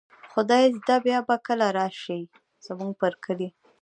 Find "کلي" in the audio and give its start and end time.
3.23-3.49